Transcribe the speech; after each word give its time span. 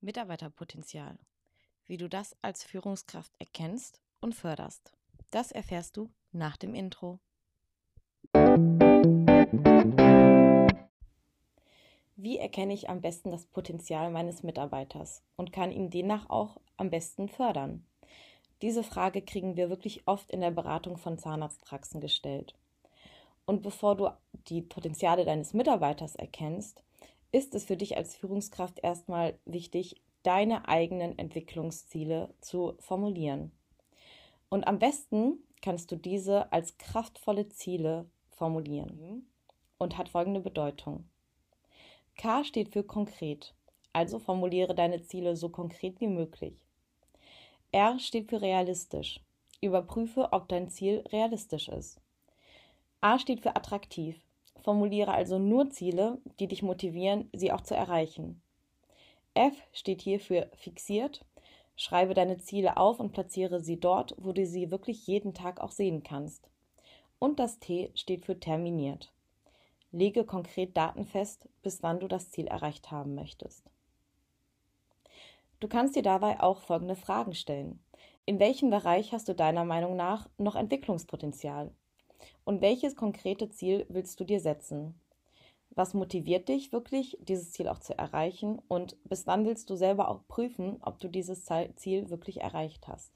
Mitarbeiterpotenzial. 0.00 1.18
Wie 1.86 1.98
du 1.98 2.08
das 2.08 2.34
als 2.40 2.64
Führungskraft 2.64 3.32
erkennst 3.38 4.00
und 4.20 4.34
förderst. 4.34 4.92
Das 5.30 5.52
erfährst 5.52 5.96
du 5.96 6.10
nach 6.32 6.56
dem 6.56 6.74
Intro. 6.74 7.18
Wie 12.16 12.38
erkenne 12.38 12.72
ich 12.74 12.88
am 12.88 13.00
besten 13.00 13.30
das 13.30 13.44
Potenzial 13.46 14.10
meines 14.10 14.42
Mitarbeiters 14.42 15.22
und 15.36 15.52
kann 15.52 15.70
ihn 15.70 15.90
demnach 15.90 16.30
auch 16.30 16.58
am 16.76 16.90
besten 16.90 17.28
fördern? 17.28 17.84
Diese 18.62 18.82
Frage 18.82 19.22
kriegen 19.22 19.56
wir 19.56 19.70
wirklich 19.70 20.06
oft 20.06 20.30
in 20.30 20.40
der 20.40 20.50
Beratung 20.50 20.96
von 20.96 21.18
Zahnarztpraxen 21.18 22.00
gestellt. 22.00 22.54
Und 23.46 23.62
bevor 23.62 23.96
du 23.96 24.10
die 24.48 24.62
Potenziale 24.62 25.24
deines 25.24 25.54
Mitarbeiters 25.54 26.14
erkennst, 26.14 26.84
ist 27.32 27.54
es 27.54 27.64
für 27.64 27.76
dich 27.76 27.96
als 27.96 28.16
Führungskraft 28.16 28.80
erstmal 28.82 29.38
wichtig, 29.44 30.00
deine 30.22 30.68
eigenen 30.68 31.18
Entwicklungsziele 31.18 32.34
zu 32.40 32.74
formulieren. 32.80 33.52
Und 34.48 34.66
am 34.66 34.78
besten 34.78 35.38
kannst 35.62 35.92
du 35.92 35.96
diese 35.96 36.52
als 36.52 36.76
kraftvolle 36.78 37.48
Ziele 37.48 38.06
formulieren 38.28 39.26
und 39.78 39.96
hat 39.96 40.08
folgende 40.08 40.40
Bedeutung. 40.40 41.04
K 42.16 42.44
steht 42.44 42.70
für 42.70 42.82
konkret, 42.82 43.54
also 43.92 44.18
formuliere 44.18 44.74
deine 44.74 45.02
Ziele 45.02 45.36
so 45.36 45.48
konkret 45.48 46.00
wie 46.00 46.08
möglich. 46.08 46.66
R 47.72 47.98
steht 47.98 48.28
für 48.28 48.42
realistisch, 48.42 49.20
überprüfe, 49.60 50.32
ob 50.32 50.48
dein 50.48 50.68
Ziel 50.68 51.04
realistisch 51.12 51.68
ist. 51.68 52.00
A 53.00 53.18
steht 53.18 53.40
für 53.40 53.56
attraktiv, 53.56 54.20
Formuliere 54.62 55.12
also 55.12 55.38
nur 55.38 55.70
Ziele, 55.70 56.18
die 56.38 56.46
dich 56.46 56.62
motivieren, 56.62 57.30
sie 57.32 57.52
auch 57.52 57.62
zu 57.62 57.74
erreichen. 57.74 58.42
F 59.34 59.54
steht 59.72 60.02
hier 60.02 60.20
für 60.20 60.50
fixiert. 60.54 61.24
Schreibe 61.76 62.14
deine 62.14 62.38
Ziele 62.38 62.76
auf 62.76 63.00
und 63.00 63.12
platziere 63.12 63.60
sie 63.60 63.80
dort, 63.80 64.14
wo 64.18 64.32
du 64.32 64.44
sie 64.44 64.70
wirklich 64.70 65.06
jeden 65.06 65.32
Tag 65.32 65.60
auch 65.60 65.70
sehen 65.70 66.02
kannst. 66.02 66.50
Und 67.18 67.38
das 67.38 67.58
T 67.58 67.90
steht 67.94 68.26
für 68.26 68.38
terminiert. 68.38 69.12
Lege 69.92 70.24
konkret 70.24 70.76
Daten 70.76 71.04
fest, 71.04 71.48
bis 71.62 71.82
wann 71.82 72.00
du 72.00 72.06
das 72.06 72.30
Ziel 72.30 72.46
erreicht 72.46 72.90
haben 72.90 73.14
möchtest. 73.14 73.64
Du 75.58 75.68
kannst 75.68 75.96
dir 75.96 76.02
dabei 76.02 76.40
auch 76.40 76.60
folgende 76.60 76.96
Fragen 76.96 77.34
stellen. 77.34 77.82
In 78.24 78.38
welchem 78.38 78.70
Bereich 78.70 79.12
hast 79.12 79.28
du 79.28 79.34
deiner 79.34 79.64
Meinung 79.64 79.96
nach 79.96 80.28
noch 80.38 80.56
Entwicklungspotenzial? 80.56 81.72
Und 82.44 82.60
welches 82.60 82.96
konkrete 82.96 83.48
Ziel 83.50 83.86
willst 83.88 84.18
du 84.20 84.24
dir 84.24 84.40
setzen? 84.40 84.94
Was 85.70 85.94
motiviert 85.94 86.48
dich 86.48 86.72
wirklich, 86.72 87.16
dieses 87.20 87.52
Ziel 87.52 87.68
auch 87.68 87.78
zu 87.78 87.96
erreichen? 87.96 88.60
Und 88.68 88.96
bis 89.04 89.26
wann 89.26 89.46
willst 89.46 89.70
du 89.70 89.76
selber 89.76 90.08
auch 90.08 90.26
prüfen, 90.26 90.78
ob 90.82 90.98
du 90.98 91.08
dieses 91.08 91.46
Ziel 91.76 92.10
wirklich 92.10 92.40
erreicht 92.40 92.88
hast? 92.88 93.12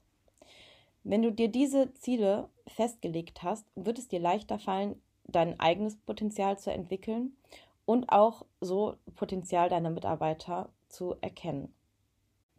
Wenn 1.03 1.21
du 1.21 1.31
dir 1.31 1.49
diese 1.49 1.93
Ziele 1.93 2.49
festgelegt 2.65 3.43
hast, 3.43 3.67
wird 3.75 3.99
es 3.99 4.07
dir 4.07 4.19
leichter 4.19 4.57
fallen, 4.57 4.99
dein 5.27 5.59
eigenes 5.59 5.97
Potenzial 5.97 6.57
zu 6.57 6.71
entwickeln 6.71 7.35
und 7.85 8.09
auch 8.09 8.45
so 8.61 8.95
Potenzial 9.15 9.69
deiner 9.69 9.89
Mitarbeiter 9.89 10.69
zu 10.87 11.15
erkennen. 11.21 11.73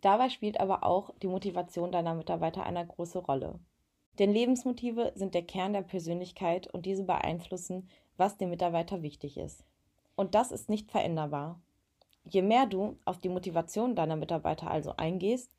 Dabei 0.01 0.29
spielt 0.29 0.61
aber 0.61 0.85
auch 0.85 1.11
die 1.23 1.27
Motivation 1.27 1.91
deiner 1.91 2.15
Mitarbeiter 2.15 2.65
eine 2.65 2.87
große 2.87 3.19
Rolle. 3.19 3.59
Denn 4.19 4.33
Lebensmotive 4.33 5.13
sind 5.15 5.35
der 5.35 5.43
Kern 5.43 5.73
der 5.73 5.83
Persönlichkeit 5.83 6.73
und 6.73 6.87
diese 6.87 7.05
beeinflussen, 7.05 7.89
was 8.17 8.39
dem 8.39 8.51
Mitarbeiter 8.51 9.03
wichtig 9.03 9.37
ist. 9.37 9.65
Und 10.15 10.35
das 10.35 10.51
ist 10.51 10.71
nicht 10.71 10.91
veränderbar. 10.91 11.61
Je 12.25 12.43
mehr 12.43 12.67
du 12.67 12.99
auf 13.05 13.19
die 13.19 13.29
Motivation 13.29 13.95
deiner 13.95 14.17
Mitarbeiter 14.17 14.71
also 14.71 14.95
eingehst, 14.97 15.51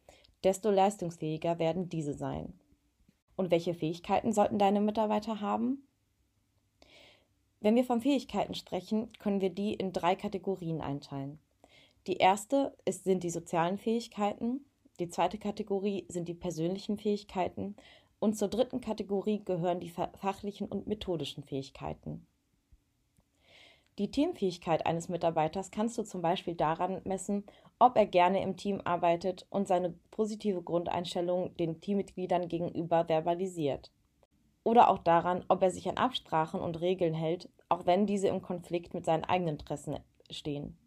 desto 0.43 0.71
leistungsfähiger 0.71 1.59
werden 1.59 1.89
diese 1.89 2.13
sein. 2.13 2.53
Und 3.35 3.51
welche 3.51 3.75
Fähigkeiten 3.75 4.33
sollten 4.33 4.57
deine 4.57 4.81
Mitarbeiter 4.81 5.39
haben? 5.39 5.87
Wenn 7.59 7.75
wir 7.75 7.83
von 7.83 8.01
Fähigkeiten 8.01 8.55
sprechen, 8.55 9.11
können 9.19 9.41
wir 9.41 9.51
die 9.51 9.73
in 9.73 9.93
drei 9.93 10.15
Kategorien 10.15 10.81
einteilen. 10.81 11.39
Die 12.07 12.17
erste 12.17 12.75
ist, 12.85 13.03
sind 13.03 13.23
die 13.23 13.29
sozialen 13.29 13.77
Fähigkeiten, 13.77 14.65
die 14.99 15.09
zweite 15.09 15.37
Kategorie 15.37 16.05
sind 16.09 16.27
die 16.27 16.33
persönlichen 16.33 16.97
Fähigkeiten 16.97 17.75
und 18.19 18.37
zur 18.37 18.47
dritten 18.47 18.81
Kategorie 18.81 19.43
gehören 19.43 19.79
die 19.79 19.89
fachlichen 19.89 20.67
und 20.67 20.87
methodischen 20.87 21.43
Fähigkeiten. 21.43 22.25
Die 23.97 24.11
Teamfähigkeit 24.11 24.85
eines 24.85 25.09
Mitarbeiters 25.09 25.71
kannst 25.71 25.97
du 25.97 26.03
zum 26.03 26.21
Beispiel 26.21 26.53
daran 26.53 27.01
messen, 27.03 27.43
ob 27.79 27.97
er 27.97 28.05
gerne 28.05 28.43
im 28.43 28.55
Team 28.55 28.79
arbeitet 28.85 29.47
und 29.49 29.67
seine 29.67 29.91
positive 30.11 30.61
Grundeinstellung 30.61 31.55
den 31.57 31.81
Teammitgliedern 31.81 32.47
gegenüber 32.47 33.05
verbalisiert. 33.05 33.91
Oder 34.63 34.89
auch 34.89 34.99
daran, 34.99 35.43
ob 35.47 35.63
er 35.63 35.71
sich 35.71 35.89
an 35.89 35.97
Absprachen 35.97 36.59
und 36.59 36.79
Regeln 36.79 37.15
hält, 37.15 37.49
auch 37.69 37.85
wenn 37.85 38.05
diese 38.05 38.27
im 38.27 38.41
Konflikt 38.41 38.93
mit 38.93 39.05
seinen 39.05 39.23
eigenen 39.23 39.55
Interessen 39.55 39.97
stehen. 40.29 40.77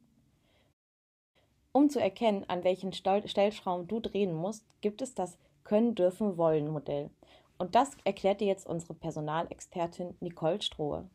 Um 1.73 1.89
zu 1.89 2.01
erkennen, 2.01 2.45
an 2.49 2.63
welchen 2.63 2.93
Stellschrauben 2.93 3.89
du 3.89 4.01
drehen 4.01 4.35
musst, 4.35 4.65
gibt 4.81 5.03
es 5.03 5.15
das 5.15 5.39
Können, 5.65 5.95
Dürfen, 5.95 6.37
Wollen 6.37 6.69
Modell. 6.69 7.11
Und 7.61 7.75
das 7.75 7.95
erklärt 8.05 8.41
dir 8.41 8.47
jetzt 8.47 8.67
unsere 8.67 8.95
Personalexpertin 8.95 10.17
Nicole 10.21 10.63
Strohe. 10.63 11.07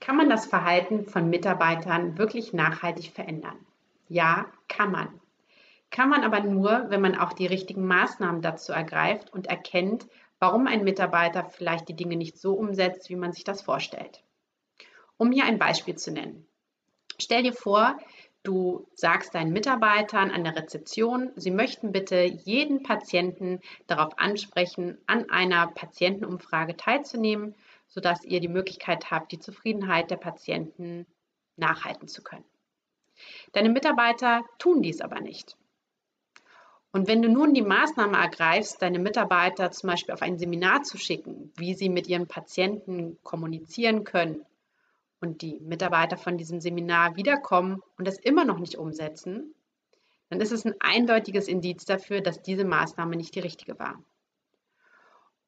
Kann 0.00 0.18
man 0.18 0.28
das 0.28 0.44
Verhalten 0.44 1.06
von 1.06 1.30
Mitarbeitern 1.30 2.18
wirklich 2.18 2.52
nachhaltig 2.52 3.10
verändern? 3.10 3.56
Ja, 4.06 4.52
kann 4.68 4.92
man. 4.92 5.18
Kann 5.88 6.10
man 6.10 6.24
aber 6.24 6.40
nur, 6.40 6.90
wenn 6.90 7.00
man 7.00 7.16
auch 7.16 7.32
die 7.32 7.46
richtigen 7.46 7.86
Maßnahmen 7.86 8.42
dazu 8.42 8.72
ergreift 8.72 9.32
und 9.32 9.46
erkennt, 9.46 10.06
warum 10.38 10.66
ein 10.66 10.84
Mitarbeiter 10.84 11.48
vielleicht 11.48 11.88
die 11.88 11.96
Dinge 11.96 12.16
nicht 12.16 12.36
so 12.36 12.52
umsetzt, 12.52 13.08
wie 13.08 13.16
man 13.16 13.32
sich 13.32 13.44
das 13.44 13.62
vorstellt. 13.62 14.22
Um 15.16 15.32
hier 15.32 15.46
ein 15.46 15.58
Beispiel 15.58 15.96
zu 15.96 16.10
nennen. 16.10 16.46
Stell 17.18 17.44
dir 17.44 17.54
vor, 17.54 17.96
Du 18.44 18.88
sagst 18.94 19.34
deinen 19.34 19.52
Mitarbeitern 19.52 20.32
an 20.32 20.42
der 20.42 20.56
Rezeption, 20.56 21.30
sie 21.36 21.52
möchten 21.52 21.92
bitte 21.92 22.24
jeden 22.24 22.82
Patienten 22.82 23.60
darauf 23.86 24.18
ansprechen, 24.18 24.98
an 25.06 25.30
einer 25.30 25.68
Patientenumfrage 25.68 26.76
teilzunehmen, 26.76 27.54
sodass 27.86 28.24
ihr 28.24 28.40
die 28.40 28.48
Möglichkeit 28.48 29.12
habt, 29.12 29.30
die 29.30 29.38
Zufriedenheit 29.38 30.10
der 30.10 30.16
Patienten 30.16 31.06
nachhalten 31.56 32.08
zu 32.08 32.22
können. 32.22 32.44
Deine 33.52 33.68
Mitarbeiter 33.68 34.44
tun 34.58 34.82
dies 34.82 35.00
aber 35.00 35.20
nicht. 35.20 35.56
Und 36.90 37.06
wenn 37.06 37.22
du 37.22 37.28
nun 37.28 37.54
die 37.54 37.62
Maßnahme 37.62 38.18
ergreifst, 38.18 38.82
deine 38.82 38.98
Mitarbeiter 38.98 39.70
zum 39.70 39.88
Beispiel 39.88 40.14
auf 40.14 40.20
ein 40.20 40.38
Seminar 40.38 40.82
zu 40.82 40.98
schicken, 40.98 41.52
wie 41.56 41.74
sie 41.74 41.88
mit 41.88 42.08
ihren 42.08 42.26
Patienten 42.26 43.18
kommunizieren 43.22 44.04
können, 44.04 44.44
und 45.22 45.40
die 45.40 45.58
Mitarbeiter 45.60 46.16
von 46.18 46.36
diesem 46.36 46.60
Seminar 46.60 47.16
wiederkommen 47.16 47.80
und 47.96 48.06
das 48.06 48.18
immer 48.18 48.44
noch 48.44 48.58
nicht 48.58 48.76
umsetzen, 48.76 49.54
dann 50.28 50.40
ist 50.40 50.52
es 50.52 50.64
ein 50.64 50.74
eindeutiges 50.80 51.48
Indiz 51.48 51.84
dafür, 51.84 52.20
dass 52.20 52.42
diese 52.42 52.64
Maßnahme 52.64 53.16
nicht 53.16 53.34
die 53.34 53.40
richtige 53.40 53.78
war. 53.78 54.02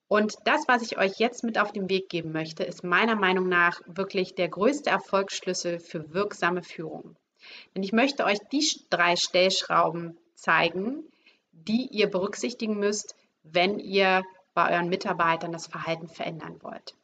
Und 0.06 0.36
das, 0.44 0.68
was 0.68 0.82
ich 0.82 0.98
euch 0.98 1.18
jetzt 1.18 1.42
mit 1.42 1.58
auf 1.58 1.72
den 1.72 1.88
Weg 1.88 2.08
geben 2.08 2.30
möchte, 2.30 2.62
ist 2.62 2.84
meiner 2.84 3.16
Meinung 3.16 3.48
nach 3.48 3.80
wirklich 3.86 4.34
der 4.34 4.48
größte 4.48 4.90
Erfolgsschlüssel 4.90 5.80
für 5.80 6.12
wirksame 6.14 6.62
Führung. 6.62 7.16
Denn 7.74 7.82
ich 7.82 7.92
möchte 7.92 8.24
euch 8.24 8.38
die 8.52 8.64
drei 8.90 9.16
Stellschrauben 9.16 10.16
zeigen, 10.34 11.02
die 11.52 11.88
ihr 11.90 12.08
berücksichtigen 12.08 12.78
müsst, 12.78 13.16
wenn 13.42 13.78
ihr 13.78 14.22
bei 14.52 14.72
euren 14.72 14.88
Mitarbeitern 14.88 15.52
das 15.52 15.66
Verhalten 15.66 16.08
verändern 16.08 16.62
wollt. 16.62 16.94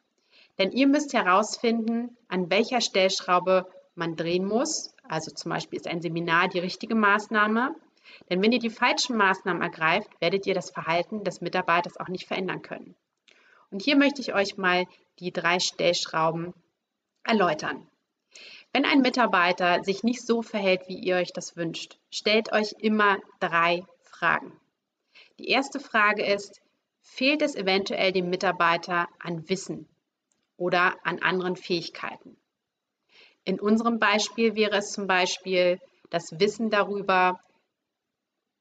Denn 0.57 0.71
ihr 0.71 0.87
müsst 0.87 1.13
herausfinden, 1.13 2.17
an 2.27 2.49
welcher 2.49 2.81
Stellschraube 2.81 3.67
man 3.95 4.15
drehen 4.15 4.45
muss. 4.45 4.93
Also 5.07 5.31
zum 5.31 5.49
Beispiel 5.49 5.77
ist 5.77 5.87
ein 5.87 6.01
Seminar 6.01 6.47
die 6.47 6.59
richtige 6.59 6.95
Maßnahme. 6.95 7.75
Denn 8.29 8.41
wenn 8.41 8.51
ihr 8.51 8.59
die 8.59 8.69
falschen 8.69 9.17
Maßnahmen 9.17 9.61
ergreift, 9.61 10.09
werdet 10.19 10.45
ihr 10.45 10.53
das 10.53 10.71
Verhalten 10.71 11.23
des 11.23 11.41
Mitarbeiters 11.41 11.97
auch 11.97 12.07
nicht 12.07 12.27
verändern 12.27 12.61
können. 12.61 12.95
Und 13.71 13.81
hier 13.81 13.95
möchte 13.95 14.21
ich 14.21 14.33
euch 14.33 14.57
mal 14.57 14.85
die 15.19 15.31
drei 15.31 15.59
Stellschrauben 15.59 16.53
erläutern. 17.23 17.87
Wenn 18.73 18.85
ein 18.85 19.01
Mitarbeiter 19.01 19.83
sich 19.83 20.03
nicht 20.03 20.25
so 20.25 20.41
verhält, 20.41 20.87
wie 20.87 20.97
ihr 20.97 21.17
euch 21.17 21.33
das 21.33 21.57
wünscht, 21.57 21.97
stellt 22.09 22.51
euch 22.53 22.73
immer 22.79 23.17
drei 23.39 23.85
Fragen. 24.03 24.53
Die 25.39 25.47
erste 25.47 25.79
Frage 25.79 26.25
ist, 26.25 26.61
fehlt 27.01 27.41
es 27.41 27.55
eventuell 27.55 28.11
dem 28.11 28.29
Mitarbeiter 28.29 29.07
an 29.19 29.47
Wissen 29.49 29.87
oder 30.61 30.95
an 31.03 31.17
anderen 31.17 31.55
Fähigkeiten. 31.55 32.37
In 33.43 33.59
unserem 33.59 33.97
Beispiel 33.97 34.55
wäre 34.55 34.77
es 34.77 34.91
zum 34.91 35.07
Beispiel 35.07 35.79
das 36.11 36.39
Wissen 36.39 36.69
darüber, 36.69 37.39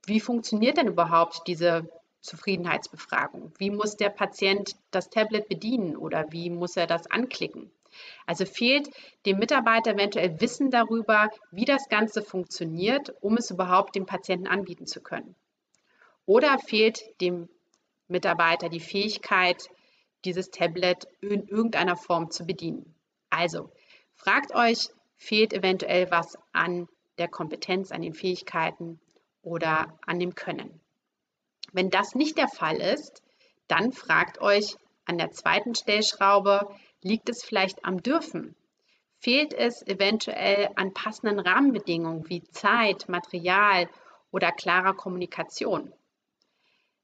wie 0.07 0.19
funktioniert 0.19 0.79
denn 0.79 0.89
überhaupt 0.89 1.43
diese 1.47 1.87
Zufriedenheitsbefragung? 2.23 3.53
Wie 3.59 3.69
muss 3.69 3.99
der 3.99 4.09
Patient 4.09 4.77
das 4.91 5.11
Tablet 5.11 5.47
bedienen 5.51 5.95
oder 5.95 6.25
wie 6.31 6.49
muss 6.49 6.75
er 6.79 6.87
das 6.87 7.07
anklicken? 7.11 7.71
Also 8.25 8.47
fehlt 8.47 8.89
dem 9.27 9.37
Mitarbeiter 9.37 9.93
eventuell 9.93 10.41
Wissen 10.41 10.71
darüber, 10.71 11.29
wie 11.51 11.67
das 11.67 11.91
Ganze 11.91 12.23
funktioniert, 12.23 13.13
um 13.21 13.37
es 13.37 13.51
überhaupt 13.51 13.95
dem 13.95 14.07
Patienten 14.07 14.47
anbieten 14.47 14.87
zu 14.87 15.03
können. 15.03 15.35
Oder 16.25 16.59
fehlt 16.59 17.03
dem 17.21 17.51
Mitarbeiter 18.09 18.71
die 18.71 18.81
Fähigkeit, 18.81 19.69
dieses 20.25 20.51
Tablet 20.51 21.07
in 21.21 21.49
irgendeiner 21.49 21.97
Form 21.97 22.31
zu 22.31 22.45
bedienen. 22.45 22.95
Also 23.31 23.71
fragt 24.15 24.55
euch, 24.55 24.89
fehlt 25.17 25.53
eventuell 25.53 26.11
was 26.11 26.39
an 26.53 26.89
der 27.19 27.29
Kompetenz, 27.29 27.93
an 27.93 28.03
den 28.03 28.15
Fähigkeiten 28.15 29.01
oder 29.43 29.99
an 30.07 30.19
dem 30.19 30.35
Können. 30.35 30.81
Wenn 31.73 31.91
das 31.91 32.15
nicht 32.15 32.39
der 32.39 32.49
Fall 32.49 32.77
ist, 32.81 33.23
dann 33.69 33.93
fragt 33.93 34.41
euch 34.41 34.77
an 35.05 35.19
der 35.19 35.31
zweiten 35.31 35.75
Stellschraube, 35.75 36.69
liegt 37.03 37.29
es 37.29 37.45
vielleicht 37.45 37.85
am 37.85 38.03
Dürfen? 38.03 38.57
Fehlt 39.19 39.53
es 39.53 39.87
eventuell 39.87 40.71
an 40.77 40.95
passenden 40.95 41.39
Rahmenbedingungen 41.39 42.29
wie 42.29 42.43
Zeit, 42.43 43.09
Material 43.09 43.89
oder 44.31 44.51
klarer 44.51 44.95
Kommunikation? 44.95 45.93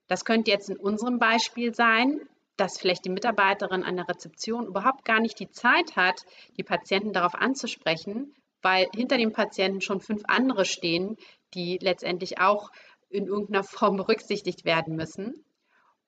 Das 0.08 0.24
könnte 0.24 0.50
jetzt 0.50 0.70
in 0.70 0.76
unserem 0.76 1.18
Beispiel 1.18 1.74
sein, 1.74 2.26
dass 2.56 2.78
vielleicht 2.78 3.04
die 3.04 3.10
Mitarbeiterin 3.10 3.82
an 3.82 3.96
der 3.96 4.08
Rezeption 4.08 4.66
überhaupt 4.66 5.04
gar 5.04 5.20
nicht 5.20 5.38
die 5.38 5.50
Zeit 5.50 5.96
hat, 5.96 6.24
die 6.56 6.62
Patienten 6.62 7.12
darauf 7.12 7.34
anzusprechen, 7.34 8.34
weil 8.62 8.88
hinter 8.94 9.18
dem 9.18 9.32
Patienten 9.32 9.80
schon 9.80 10.00
fünf 10.00 10.22
andere 10.26 10.64
stehen, 10.64 11.16
die 11.54 11.78
letztendlich 11.80 12.40
auch 12.40 12.70
in 13.08 13.26
irgendeiner 13.26 13.64
Form 13.64 13.96
berücksichtigt 13.96 14.64
werden 14.64 14.96
müssen 14.96 15.44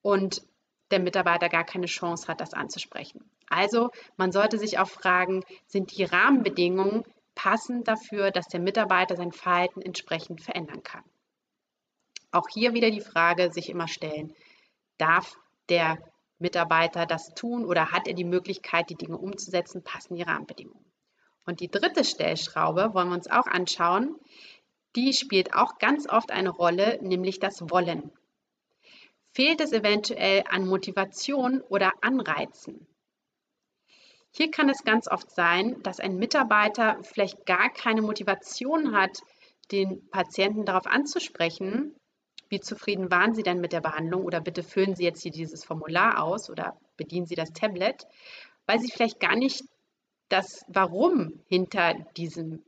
und 0.01 0.41
der 0.91 0.99
Mitarbeiter 0.99 1.49
gar 1.49 1.63
keine 1.63 1.85
Chance 1.85 2.27
hat, 2.27 2.41
das 2.41 2.53
anzusprechen. 2.53 3.29
Also 3.47 3.89
man 4.17 4.31
sollte 4.31 4.57
sich 4.57 4.79
auch 4.79 4.89
fragen, 4.89 5.43
sind 5.67 5.95
die 5.95 6.03
Rahmenbedingungen 6.03 7.03
passend 7.35 7.87
dafür, 7.87 8.31
dass 8.31 8.47
der 8.47 8.59
Mitarbeiter 8.59 9.15
sein 9.15 9.31
Verhalten 9.31 9.81
entsprechend 9.81 10.41
verändern 10.41 10.83
kann. 10.83 11.03
Auch 12.31 12.47
hier 12.53 12.73
wieder 12.73 12.91
die 12.91 13.01
Frage 13.01 13.51
sich 13.51 13.69
immer 13.69 13.87
stellen, 13.87 14.35
darf 14.97 15.37
der 15.69 15.97
Mitarbeiter 16.39 17.05
das 17.05 17.33
tun 17.35 17.65
oder 17.65 17.91
hat 17.91 18.07
er 18.07 18.13
die 18.13 18.23
Möglichkeit, 18.23 18.89
die 18.89 18.95
Dinge 18.95 19.17
umzusetzen, 19.17 19.83
passen 19.83 20.15
die 20.15 20.23
Rahmenbedingungen. 20.23 20.85
Und 21.45 21.59
die 21.59 21.69
dritte 21.69 22.03
Stellschraube 22.03 22.93
wollen 22.93 23.09
wir 23.09 23.15
uns 23.15 23.29
auch 23.29 23.47
anschauen. 23.47 24.15
Die 24.95 25.13
spielt 25.13 25.53
auch 25.53 25.77
ganz 25.77 26.07
oft 26.09 26.31
eine 26.31 26.49
Rolle, 26.49 26.99
nämlich 27.01 27.39
das 27.39 27.61
Wollen. 27.69 28.11
Fehlt 29.31 29.61
es 29.61 29.71
eventuell 29.71 30.43
an 30.49 30.67
Motivation 30.67 31.61
oder 31.61 31.91
Anreizen? 32.01 32.87
Hier 34.31 34.51
kann 34.51 34.69
es 34.69 34.83
ganz 34.83 35.07
oft 35.07 35.31
sein, 35.31 35.81
dass 35.83 35.99
ein 35.99 36.17
Mitarbeiter 36.17 36.99
vielleicht 37.03 37.45
gar 37.45 37.69
keine 37.69 38.01
Motivation 38.01 38.95
hat, 38.95 39.21
den 39.71 40.07
Patienten 40.09 40.65
darauf 40.65 40.85
anzusprechen, 40.85 41.95
wie 42.49 42.59
zufrieden 42.59 43.11
waren 43.11 43.33
Sie 43.33 43.43
denn 43.43 43.61
mit 43.61 43.73
der 43.73 43.81
Behandlung 43.81 44.23
oder 44.23 44.41
bitte 44.41 44.63
füllen 44.63 44.95
Sie 44.95 45.03
jetzt 45.03 45.21
hier 45.21 45.31
dieses 45.31 45.63
Formular 45.63 46.23
aus 46.23 46.49
oder 46.49 46.75
bedienen 46.97 47.27
Sie 47.27 47.35
das 47.35 47.53
Tablet, 47.53 48.07
weil 48.65 48.79
Sie 48.79 48.91
vielleicht 48.91 49.19
gar 49.19 49.35
nicht 49.35 49.63
das 50.29 50.63
Warum 50.67 51.39
hinter 51.47 51.93
diesem 52.17 52.63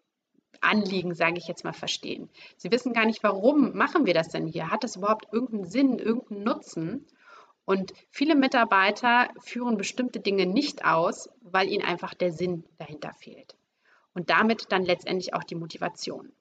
Anliegen, 0.61 1.15
sage 1.15 1.37
ich 1.37 1.47
jetzt 1.47 1.63
mal, 1.63 1.73
verstehen. 1.73 2.29
Sie 2.57 2.71
wissen 2.71 2.93
gar 2.93 3.05
nicht, 3.05 3.23
warum 3.23 3.75
machen 3.75 4.05
wir 4.05 4.13
das 4.13 4.29
denn 4.29 4.45
hier? 4.45 4.69
Hat 4.69 4.83
das 4.83 4.95
überhaupt 4.95 5.27
irgendeinen 5.31 5.65
Sinn, 5.65 5.97
irgendeinen 5.97 6.43
Nutzen? 6.43 7.07
Und 7.65 7.93
viele 8.09 8.35
Mitarbeiter 8.35 9.29
führen 9.39 9.77
bestimmte 9.77 10.19
Dinge 10.19 10.45
nicht 10.45 10.85
aus, 10.85 11.29
weil 11.41 11.69
ihnen 11.69 11.85
einfach 11.85 12.13
der 12.13 12.31
Sinn 12.31 12.63
dahinter 12.77 13.13
fehlt. 13.13 13.55
Und 14.13 14.29
damit 14.29 14.71
dann 14.71 14.83
letztendlich 14.83 15.33
auch 15.33 15.43
die 15.43 15.55
Motivation. 15.55 16.31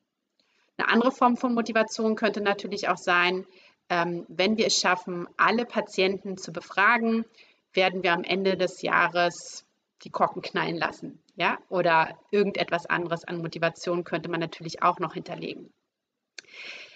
Eine 0.80 0.88
andere 0.88 1.12
Form 1.12 1.36
von 1.36 1.52
Motivation 1.52 2.16
könnte 2.16 2.40
natürlich 2.40 2.88
auch 2.88 2.96
sein, 2.96 3.46
ähm, 3.90 4.24
wenn 4.28 4.56
wir 4.56 4.66
es 4.66 4.80
schaffen, 4.80 5.28
alle 5.36 5.66
Patienten 5.66 6.38
zu 6.38 6.54
befragen, 6.54 7.26
werden 7.74 8.02
wir 8.02 8.14
am 8.14 8.24
Ende 8.24 8.56
des 8.56 8.80
Jahres 8.80 9.66
die 10.04 10.10
Korken 10.10 10.40
knallen 10.40 10.78
lassen. 10.78 11.22
Ja? 11.36 11.58
Oder 11.68 12.18
irgendetwas 12.30 12.86
anderes 12.86 13.24
an 13.24 13.42
Motivation 13.42 14.04
könnte 14.04 14.30
man 14.30 14.40
natürlich 14.40 14.82
auch 14.82 15.00
noch 15.00 15.12
hinterlegen. 15.12 15.70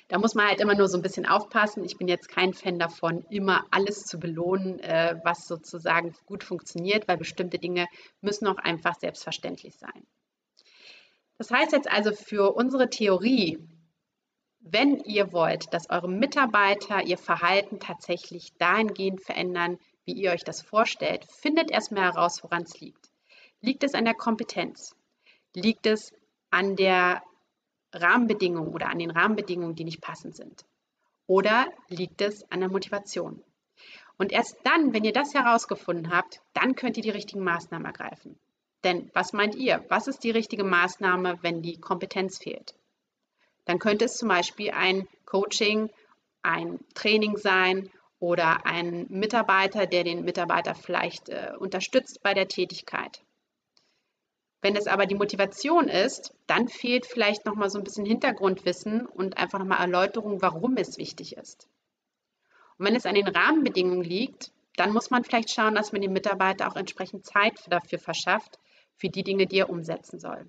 Da 0.08 0.16
muss 0.18 0.34
man 0.34 0.48
halt 0.48 0.60
immer 0.60 0.74
nur 0.74 0.88
so 0.88 0.96
ein 0.96 1.02
bisschen 1.02 1.26
aufpassen. 1.26 1.84
Ich 1.84 1.98
bin 1.98 2.08
jetzt 2.08 2.30
kein 2.30 2.54
Fan 2.54 2.78
davon, 2.78 3.26
immer 3.28 3.66
alles 3.70 4.04
zu 4.04 4.18
belohnen, 4.18 4.80
äh, 4.80 5.20
was 5.24 5.46
sozusagen 5.46 6.14
gut 6.24 6.42
funktioniert, 6.42 7.06
weil 7.06 7.18
bestimmte 7.18 7.58
Dinge 7.58 7.86
müssen 8.22 8.46
auch 8.46 8.58
einfach 8.58 8.98
selbstverständlich 8.98 9.74
sein. 9.76 10.06
Das 11.36 11.50
heißt 11.50 11.72
jetzt 11.72 11.90
also 11.90 12.12
für 12.12 12.54
unsere 12.54 12.88
Theorie, 12.88 13.58
wenn 14.66 14.98
ihr 15.00 15.30
wollt, 15.32 15.72
dass 15.74 15.90
eure 15.90 16.08
Mitarbeiter 16.08 17.02
ihr 17.02 17.18
Verhalten 17.18 17.80
tatsächlich 17.80 18.54
dahingehend 18.56 19.20
verändern, 19.22 19.78
wie 20.06 20.14
ihr 20.14 20.32
euch 20.32 20.42
das 20.42 20.62
vorstellt, 20.62 21.26
findet 21.30 21.70
erstmal 21.70 22.04
heraus, 22.04 22.42
woran 22.42 22.62
es 22.62 22.80
liegt. 22.80 23.10
Liegt 23.60 23.84
es 23.84 23.94
an 23.94 24.06
der 24.06 24.14
Kompetenz? 24.14 24.96
Liegt 25.54 25.86
es 25.86 26.12
an 26.50 26.76
der 26.76 27.22
Rahmenbedingung 27.92 28.68
oder 28.68 28.88
an 28.88 28.98
den 28.98 29.10
Rahmenbedingungen, 29.10 29.74
die 29.74 29.84
nicht 29.84 30.00
passend 30.00 30.34
sind? 30.34 30.64
Oder 31.26 31.66
liegt 31.88 32.22
es 32.22 32.50
an 32.50 32.60
der 32.60 32.70
Motivation? 32.70 33.44
Und 34.16 34.32
erst 34.32 34.56
dann, 34.64 34.94
wenn 34.94 35.04
ihr 35.04 35.12
das 35.12 35.34
herausgefunden 35.34 36.10
habt, 36.10 36.40
dann 36.54 36.74
könnt 36.74 36.96
ihr 36.96 37.02
die 37.02 37.10
richtigen 37.10 37.44
Maßnahmen 37.44 37.86
ergreifen. 37.86 38.38
Denn 38.82 39.10
was 39.12 39.34
meint 39.34 39.54
ihr? 39.56 39.84
Was 39.88 40.08
ist 40.08 40.24
die 40.24 40.30
richtige 40.30 40.64
Maßnahme, 40.64 41.38
wenn 41.42 41.60
die 41.60 41.78
Kompetenz 41.78 42.38
fehlt? 42.38 42.74
Dann 43.64 43.78
könnte 43.78 44.04
es 44.04 44.16
zum 44.16 44.28
Beispiel 44.28 44.70
ein 44.70 45.08
Coaching, 45.24 45.90
ein 46.42 46.78
Training 46.94 47.36
sein 47.36 47.90
oder 48.18 48.66
ein 48.66 49.06
Mitarbeiter, 49.08 49.86
der 49.86 50.04
den 50.04 50.24
Mitarbeiter 50.24 50.74
vielleicht 50.74 51.28
äh, 51.28 51.52
unterstützt 51.58 52.22
bei 52.22 52.34
der 52.34 52.48
Tätigkeit. 52.48 53.22
Wenn 54.60 54.76
es 54.76 54.86
aber 54.86 55.04
die 55.04 55.14
Motivation 55.14 55.88
ist, 55.88 56.34
dann 56.46 56.68
fehlt 56.68 57.04
vielleicht 57.04 57.44
noch 57.44 57.54
mal 57.54 57.68
so 57.68 57.76
ein 57.76 57.84
bisschen 57.84 58.06
Hintergrundwissen 58.06 59.04
und 59.04 59.36
einfach 59.36 59.58
noch 59.58 59.66
mal 59.66 59.80
Erläuterung, 59.80 60.40
warum 60.40 60.78
es 60.78 60.96
wichtig 60.96 61.36
ist. 61.36 61.68
Und 62.78 62.86
wenn 62.86 62.96
es 62.96 63.04
an 63.04 63.14
den 63.14 63.28
Rahmenbedingungen 63.28 64.02
liegt, 64.02 64.52
dann 64.76 64.92
muss 64.92 65.10
man 65.10 65.22
vielleicht 65.22 65.50
schauen, 65.50 65.74
dass 65.74 65.92
man 65.92 66.00
dem 66.00 66.12
Mitarbeiter 66.12 66.68
auch 66.68 66.76
entsprechend 66.76 67.26
Zeit 67.26 67.60
dafür 67.68 67.98
verschafft, 67.98 68.58
für 68.96 69.08
die 69.08 69.22
Dinge, 69.22 69.46
die 69.46 69.58
er 69.58 69.70
umsetzen 69.70 70.18
soll. 70.18 70.46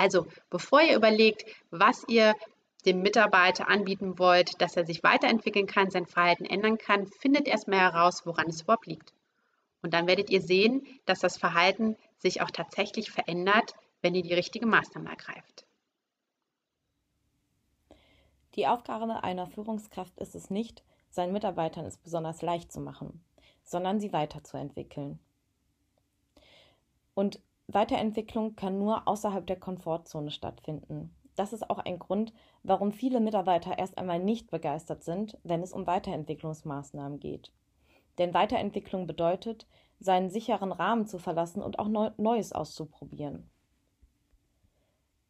Also, 0.00 0.26
bevor 0.48 0.80
ihr 0.80 0.96
überlegt, 0.96 1.44
was 1.70 2.08
ihr 2.08 2.34
dem 2.86 3.02
Mitarbeiter 3.02 3.68
anbieten 3.68 4.18
wollt, 4.18 4.58
dass 4.62 4.74
er 4.74 4.86
sich 4.86 5.02
weiterentwickeln 5.02 5.66
kann, 5.66 5.90
sein 5.90 6.06
Verhalten 6.06 6.46
ändern 6.46 6.78
kann, 6.78 7.06
findet 7.06 7.46
erstmal 7.46 7.80
heraus, 7.80 8.24
woran 8.24 8.48
es 8.48 8.62
überhaupt 8.62 8.86
liegt. 8.86 9.12
Und 9.82 9.92
dann 9.92 10.06
werdet 10.06 10.30
ihr 10.30 10.40
sehen, 10.40 10.86
dass 11.04 11.20
das 11.20 11.36
Verhalten 11.36 11.98
sich 12.16 12.40
auch 12.40 12.50
tatsächlich 12.50 13.10
verändert, 13.10 13.74
wenn 14.00 14.14
ihr 14.14 14.22
die 14.22 14.32
richtige 14.32 14.64
Maßnahme 14.64 15.10
ergreift. 15.10 15.66
Die 18.54 18.66
Aufgabe 18.66 19.22
einer 19.22 19.48
Führungskraft 19.48 20.18
ist 20.18 20.34
es 20.34 20.48
nicht, 20.48 20.82
seinen 21.10 21.34
Mitarbeitern 21.34 21.84
es 21.84 21.98
besonders 21.98 22.40
leicht 22.40 22.72
zu 22.72 22.80
machen, 22.80 23.22
sondern 23.64 24.00
sie 24.00 24.14
weiterzuentwickeln. 24.14 25.18
Und 27.12 27.38
Weiterentwicklung 27.74 28.56
kann 28.56 28.78
nur 28.78 29.06
außerhalb 29.06 29.46
der 29.46 29.58
Komfortzone 29.58 30.30
stattfinden. 30.30 31.14
Das 31.36 31.52
ist 31.52 31.70
auch 31.70 31.78
ein 31.78 31.98
Grund, 31.98 32.32
warum 32.62 32.92
viele 32.92 33.20
Mitarbeiter 33.20 33.78
erst 33.78 33.96
einmal 33.96 34.18
nicht 34.18 34.50
begeistert 34.50 35.04
sind, 35.04 35.38
wenn 35.42 35.62
es 35.62 35.72
um 35.72 35.86
Weiterentwicklungsmaßnahmen 35.86 37.20
geht. 37.20 37.52
Denn 38.18 38.34
Weiterentwicklung 38.34 39.06
bedeutet, 39.06 39.66
seinen 40.00 40.30
sicheren 40.30 40.72
Rahmen 40.72 41.06
zu 41.06 41.18
verlassen 41.18 41.62
und 41.62 41.78
auch 41.78 41.88
Neues 42.16 42.52
auszuprobieren. 42.52 43.48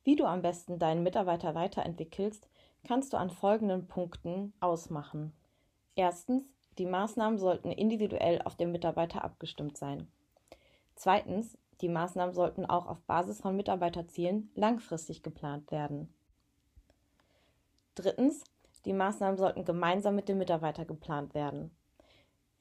Wie 0.02 0.16
du 0.16 0.24
am 0.24 0.42
besten 0.42 0.78
deinen 0.78 1.02
Mitarbeiter 1.02 1.54
weiterentwickelst, 1.54 2.48
kannst 2.86 3.12
du 3.12 3.18
an 3.18 3.30
folgenden 3.30 3.86
Punkten 3.86 4.54
ausmachen. 4.60 5.32
Erstens, 5.94 6.44
die 6.78 6.86
Maßnahmen 6.86 7.38
sollten 7.38 7.70
individuell 7.70 8.40
auf 8.42 8.56
den 8.56 8.72
Mitarbeiter 8.72 9.22
abgestimmt 9.22 9.76
sein. 9.76 10.10
Zweitens, 10.94 11.58
die 11.80 11.88
Maßnahmen 11.88 12.34
sollten 12.34 12.66
auch 12.66 12.86
auf 12.86 13.00
Basis 13.02 13.40
von 13.40 13.56
Mitarbeiterzielen 13.56 14.50
langfristig 14.54 15.22
geplant 15.22 15.70
werden. 15.70 16.12
Drittens, 17.94 18.44
die 18.84 18.92
Maßnahmen 18.92 19.36
sollten 19.36 19.64
gemeinsam 19.64 20.14
mit 20.14 20.28
dem 20.28 20.38
Mitarbeiter 20.38 20.84
geplant 20.84 21.34
werden. 21.34 21.70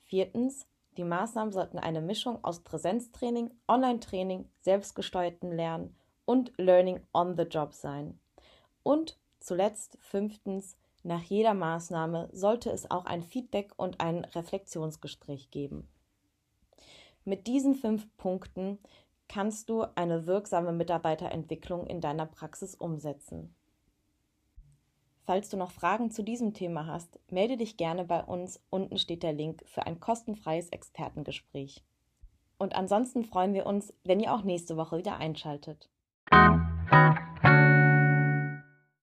Viertens, 0.03 0.67
die 0.97 1.03
Maßnahmen 1.03 1.53
sollten 1.53 1.79
eine 1.79 2.01
Mischung 2.01 2.43
aus 2.43 2.61
Präsenztraining, 2.61 3.51
Online-Training, 3.67 4.49
selbstgesteuertem 4.61 5.51
Lernen 5.51 5.95
und 6.25 6.51
Learning 6.57 6.99
on 7.13 7.37
the 7.37 7.43
Job 7.43 7.73
sein. 7.73 8.19
Und 8.83 9.17
zuletzt 9.39 9.97
fünftens, 10.01 10.77
nach 11.03 11.21
jeder 11.21 11.53
Maßnahme 11.53 12.29
sollte 12.33 12.71
es 12.71 12.91
auch 12.91 13.05
ein 13.05 13.23
Feedback 13.23 13.71
und 13.77 14.01
ein 14.01 14.25
Reflexionsgespräch 14.25 15.51
geben. 15.51 15.87
Mit 17.23 17.47
diesen 17.47 17.75
fünf 17.75 18.05
Punkten 18.17 18.79
kannst 19.29 19.69
du 19.69 19.85
eine 19.95 20.27
wirksame 20.27 20.73
Mitarbeiterentwicklung 20.73 21.87
in 21.87 22.01
deiner 22.01 22.25
Praxis 22.25 22.75
umsetzen. 22.75 23.55
Falls 25.23 25.49
du 25.49 25.57
noch 25.57 25.71
Fragen 25.71 26.09
zu 26.09 26.23
diesem 26.23 26.55
Thema 26.55 26.87
hast, 26.87 27.19
melde 27.29 27.55
dich 27.55 27.77
gerne 27.77 28.03
bei 28.03 28.23
uns. 28.23 28.59
Unten 28.71 28.97
steht 28.97 29.21
der 29.21 29.33
Link 29.33 29.63
für 29.67 29.85
ein 29.85 29.99
kostenfreies 29.99 30.69
Expertengespräch. 30.69 31.83
Und 32.57 32.75
ansonsten 32.75 33.23
freuen 33.23 33.53
wir 33.53 33.67
uns, 33.67 33.93
wenn 34.03 34.19
ihr 34.19 34.33
auch 34.33 34.43
nächste 34.43 34.75
Woche 34.75 34.97
wieder 34.97 35.17
einschaltet. 35.17 35.87